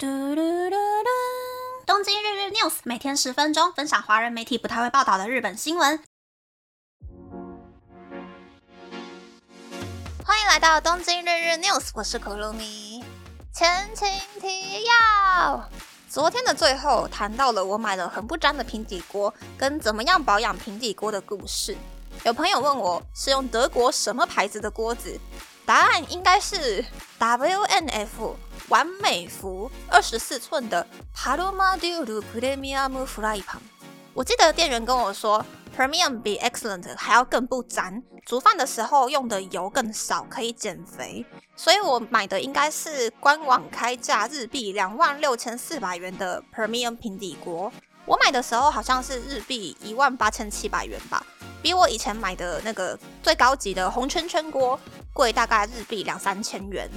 [0.00, 1.08] 嘟嘟嘟嘟！
[1.84, 6.00] 东京日日 news 每天十分钟，分享华人媒体不太会报道的日本新闻。
[10.24, 13.02] 欢迎来到东京日日 news，我是可露米。
[13.52, 14.08] 前情
[14.40, 15.68] 提要：
[16.08, 21.76] 昨天的最后谈到了我买了很不粘的平底锅，跟怎么样保养平底锅的故事。
[22.22, 25.18] 有朋友问我是用德国什么牌子的锅子，
[25.66, 26.84] 答案应该是
[27.18, 28.36] WNF。
[28.68, 33.58] 完美幅二十四寸的 Paloma Duro Premium Fry Pan。
[34.12, 35.44] 我记得店员跟我说
[35.76, 41.24] ，Premium 比 Excellent 还要更不粘，煮饭的时候用的油更少，可以减肥。
[41.56, 47.72] 所以我买的应该是官网开价日币两万六千四百元的 Premium 平底锅。
[48.04, 51.24] 我买的时候好像是日币一万八千七百元吧，
[51.62, 54.78] 比我以前买的那个最高级的红圈圈锅
[55.12, 56.90] 贵大概日币两三千元。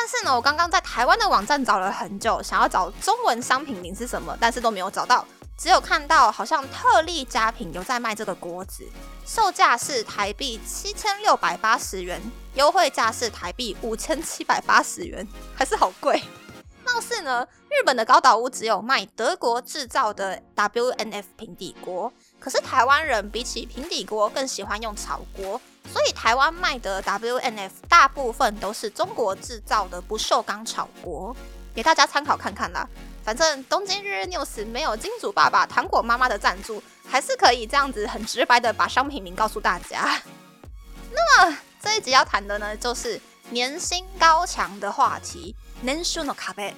[0.00, 5.26] 但是呢，我刚刚在台湾的网站找了很久，想要找中文商品名是什么，但是都没有找到，
[5.58, 8.82] 只有看到好像特例家品有在卖这个锅子，
[9.26, 12.18] 售价是台币七千六百八十元，
[12.54, 16.22] 优惠价是台币五千七百八十元，还是好贵。
[16.82, 25.60] 貌似呢，日本的高岛屋只有卖德国制造的 WNF 平底锅，可是台湾人比起平底锅更喜欢用炒锅。
[25.92, 31.34] 所以台湾卖的 WNF 大部分都是中国制造的不锈钢炒锅，
[31.74, 32.88] 给大家参考看看啦。
[33.24, 40.20] 反正东京日日 news 没有金主爸爸、糖果妈妈的赞助，还是可以这样子很直白的把商品名告诉大家。
[41.12, 45.54] 那么这一集要谈的呢，就是年薪高强的话题。
[45.82, 46.74] 年収の壁。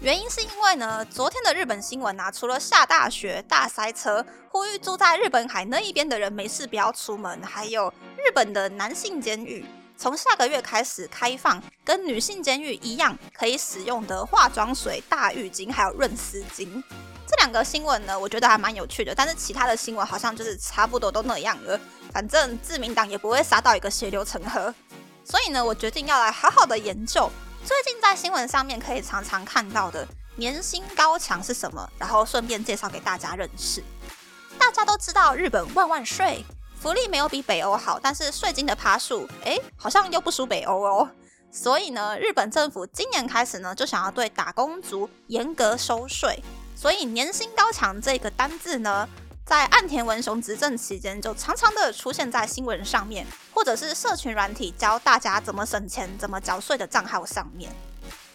[0.00, 9.64] 原因是因为呢，昨天的日本新闻啊，除了下大雪、大塞车，呼吁住在日本海那一边的人没事不要出门，还有日本的男性监狱
[9.96, 16.82] 从下个月开始开放，跟女性监狱一样可以使用的化妆水、大浴巾还有润丝巾。
[17.26, 21.80] 这两个新闻呢，我觉得还蛮有趣的，但是其他的新闻好像就是差不多都那样了。
[22.12, 24.72] 反正自民党也不会杀到一个血流成河，
[25.24, 27.30] 所以呢，我决定要来好好的研究。
[27.66, 30.06] 最近在新闻上面可以常常看到的
[30.36, 31.90] 年薪高墙是什么？
[31.98, 33.82] 然后顺便介绍给大家认识。
[34.56, 36.44] 大家都知道日本万万税，
[36.80, 41.10] 福利没有比北欧好，但是税金的爬数，哎，好像又不输北欧哦。
[41.50, 46.40] 所以呢，日本政府今年开始呢，就想要对打工族严格收税。
[46.76, 49.08] 所以年薪高墙这个单字呢。
[49.46, 53.24] 在岸田文雄执政期间，就常常的出现在新闻上面，
[53.54, 57.70] 或者是社群软体教大家怎么省钱、怎么缴税的账号上面。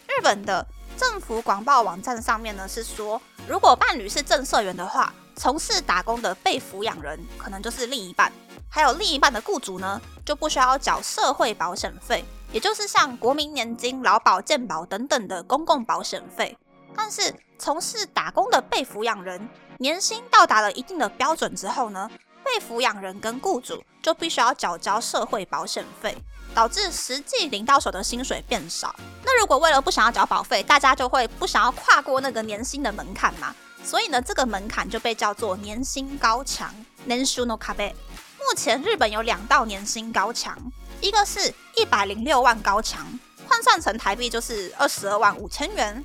[0.08, 8.32] 日本的政府广报网站上面呢是说，如果伴侣是正社员的话，从事打工的被抚养人可能就是另一半，
[8.70, 16.56] 还有另一半的雇主呢就不需要缴社会保险费，也就是像国民年金、劳保、健保等等的公共保险费。
[16.96, 19.48] 但是从事打工的被抚养人。
[19.78, 22.10] 年薪到达了一定的标准之后呢，
[22.42, 26.16] 被抚养人跟雇主就必须要缴交社会保险费，
[26.52, 28.92] 导致实际领到手的薪水变少。
[29.24, 33.54] 那如果为了不想要缴保费，大家就会不想要跨过那个年薪的门槛嘛？
[33.84, 36.74] 所以呢，这个门槛就被叫做年薪高墙
[37.06, 37.94] （National c a b
[38.40, 40.58] 目前日本有两道年薪高墙，
[41.00, 43.06] 一个是一百零六万高墙，
[43.48, 46.02] 换算成台币就是二十二万五千元；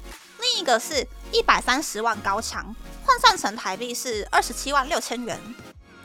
[0.57, 2.75] 另一个是一百三十万高墙。
[3.05, 5.39] 换算成台币是二十七万六千元。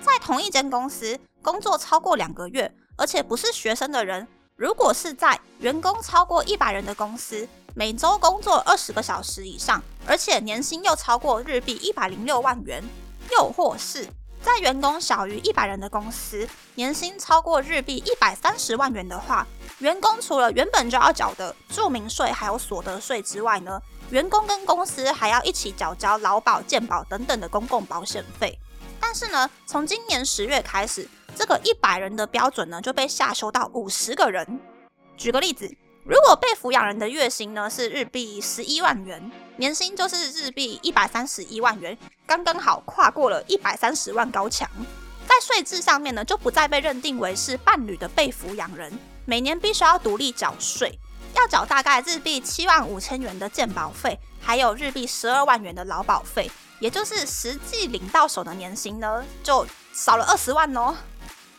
[0.02, 12.84] 在同一间公司工作超过两个月，而且不是学生的人，如果是在员工超过一百人的公司，每周工作二十个小时以上，而且年薪又超过日币一百零六万元，
[13.30, 14.06] 又或是
[14.42, 19.46] 在员工小于一百人的公司，年薪超过日币一百三十万元的话，
[19.78, 23.80] 员工除了原本就要缴的住民税还有所得税之外呢？
[24.12, 28.58] 员工跟公司还要一起缴交劳保、健保等等的公共保险费，
[29.00, 34.60] 但是呢，从今年十月开始，这个一百人的标准呢就被下修到五十个人。
[35.16, 35.66] 举个例子，
[36.04, 44.68] 如果被抚养人的月薪呢是日币十一万元，年薪就是日币一百三十一万元，刚刚好跨过了一百三十万高墙，
[45.26, 48.92] 在税制上面呢就不再被认定为是伴侣的被抚养人，
[49.24, 50.98] 每年必须要独立缴税。
[51.34, 60.94] 要缴大概日币七万五千元的健保费，还有日币十二万元的劳保费，也就是实际领到手的年薪呢，就少了二十万哦。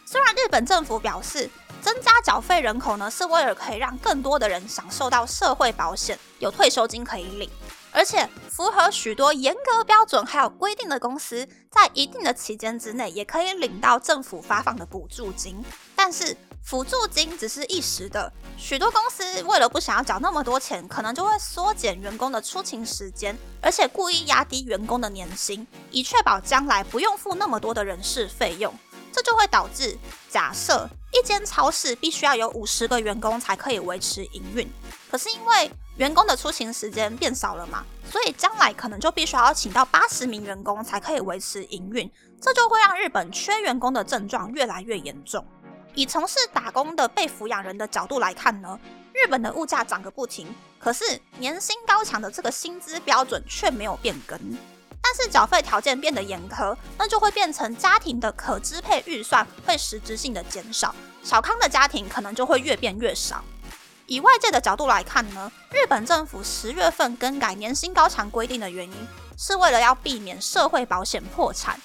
[0.06, 1.50] 虽然日本政府表示
[1.82, 7.50] 增加缴费人口呢，是为了可以让更多的人享受到社会保险，有退休金可以领，
[7.92, 15.64] 而且符合许多严格标准还有规定的公司，在一定的期间之内也可以领到政府发放的补助金，
[15.96, 16.38] 但是。
[16.64, 28.74] 辅助金只是一时的，许多公司为了不想要缴那么多钱，可能就会缩减员工的出勤时间，而且故意压低员工的年薪，以确保将来不用付那么多的人事费用。
[29.12, 29.96] 这就会导致，
[30.30, 34.68] 假设一间超市必须要有五十个员工才可以维持营运，
[35.12, 42.10] 可是因为员工的出勤时间变少了嘛，所以将来可能就必须要请到八十名员工才可以维持营运，
[42.42, 45.46] 这就会让日本缺员工的症状越来越严重。
[45.96, 48.80] 以从事打工的被抚养人的角度来看呢，
[49.14, 54.40] 日本的物价涨个不停，可是年薪高强的这个薪资标准却没有变更。
[55.02, 63.44] 但是缴费条件变得严苛，那就会变成家庭的可支配预算会实质性的减少，小康的家庭可能就会越变越少。
[64.08, 68.96] 以外界的角度来看呢，日本政府十月份更改年薪高墙规定的原因，
[69.38, 71.80] 是为了要避免社会保险破产。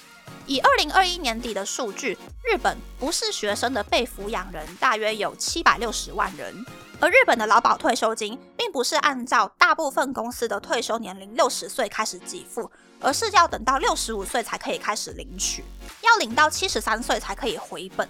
[0.49, 6.65] 以二零二一年底的数据，日本不是学生的被抚养人大约有七百六十万人，
[6.99, 12.69] 而日本的劳保退休金并不是按照大部分公司的退休年龄六十岁开始给付。
[13.01, 15.63] 而是要等到六十五岁才可以开始领取，
[16.01, 18.09] 要领到七十三岁才可以回本。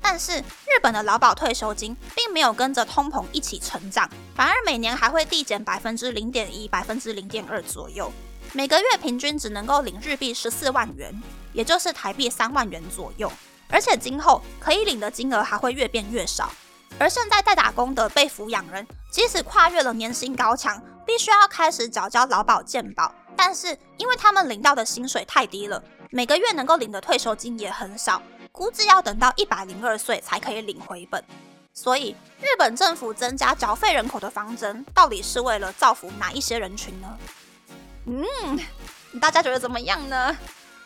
[0.00, 8.10] 但是日本的劳保退休金并没有跟着通膨一起成长，反而每年还会递减百分之零点一、百分之零点二左右，
[8.52, 11.14] 每个月平均只能够领日币十四万元，
[11.52, 13.30] 也就是台币三万元左右。
[13.68, 16.50] 而且今后可以领的金额还会越变越少。
[16.98, 23.14] 而现在在打工的被抚养人，即使跨越了年薪高墙，必须要开始缴交劳保健保。
[23.36, 25.80] 但是，因为他们领到的薪水太低了，
[26.10, 28.20] 每个月能够领的退休金也很少，
[28.50, 31.24] 估计要等到一百零二岁才可以领回本。
[31.72, 37.16] 所以，日本政府增加缴费人口的方针，到底是为了造福哪一些人群呢？
[38.06, 40.36] 嗯，大家觉得怎么样呢？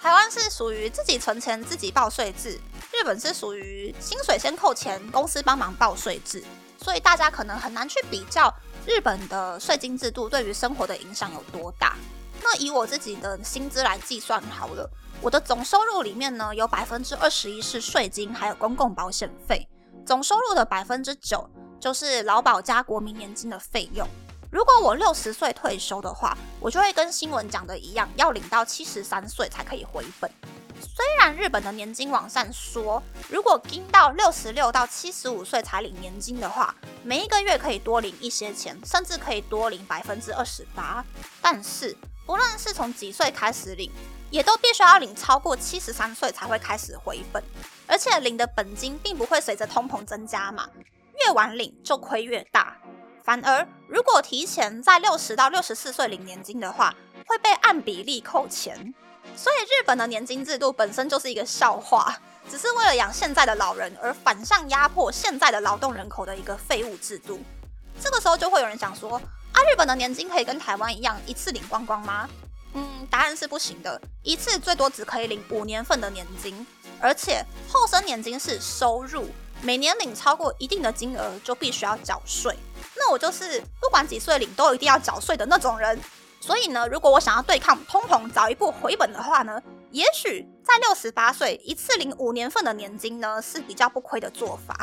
[0.01, 2.61] 台湾是属于自己存钱自己报税制，
[2.93, 6.45] 日本是属于薪水先扣钱，公司帮忙报税制，
[6.79, 8.53] 所以大家可能很难去比较
[8.87, 11.97] 日本的税金制度对于生活的影响有多大。
[12.43, 14.91] 那以我自己的薪资来计算好了，
[15.23, 19.67] 我的总收入里面呢，有百分之二十一是税金，还有公共保险费。
[20.05, 21.49] 总收入的百分之九
[21.81, 24.07] 就是劳保加国民年金的费用。
[24.55, 30.31] 如果我六十岁退休的话，我就会跟新闻讲的一样，要领到七十三岁才可以回本。
[30.81, 36.73] 虽然日本的年金网站说，如果盯到六十六到七十五岁才领年金的话，
[37.03, 41.05] 每一个月可以多领一些钱，甚至可以多领百分之二十八，
[41.43, 41.97] 但是。
[42.25, 43.91] 不论是从几岁开始领，
[44.31, 47.43] 也都必须要领超过七十三岁才会开始回本，
[47.87, 50.67] 而且领的本金并不会随着通膨增加嘛，
[51.27, 52.79] 越晚领就亏越大。
[53.25, 56.95] 反而如果提前在六十到六十四岁领年金的话，
[57.27, 58.95] 会被按比例扣钱。
[59.35, 62.15] 所以日本的年金制度本身就是一个笑话，
[62.51, 67.43] 只是为了养现在的老人而反向压迫现在的劳动人口的一个废物制度。
[67.99, 69.19] 这个时候就会有人想说。
[69.55, 72.29] 啊，日本的年金可以跟台湾一样一次领光光吗？
[72.73, 76.67] 嗯，答案是不行的，一次最多只可以领五年份的年金，
[77.01, 77.41] 而且
[77.71, 79.29] 后生年金是收入，
[79.63, 82.59] 每年领超过一定的金额就必须要缴税。
[83.07, 86.01] 那我就是不管几岁领都一定要缴税的那种人。
[86.41, 89.61] 所以呢，如果我想要对抗通膨，早一步回本的话呢，
[89.91, 94.75] 也许在六十八岁一次领五年份的年金呢是比较不亏的做法。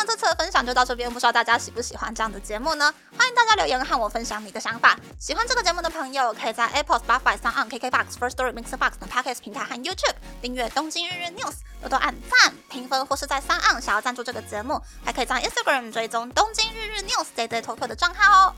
[0.00, 2.94] 那这次的分享就到这边，不知道大家喜不喜欢这样的节目呢？
[3.18, 4.98] 欢迎大家留言和我分享你的想法。
[5.18, 11.50] 喜欢这个节目的朋友，可以在 Apple、Spotify、s o n、KKBox、First Story、Mixer Box 等 Podcast 平台和 YouTube 订阅《东京日日 News》，
[11.82, 18.54] 多多按赞、评分，或是在 s o n 想要赞助这个节目，还可以在 Instagram 追踪《东京日日 News》Day Day 偷偷的账号哦。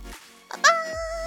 [0.48, 1.21] 拜拜。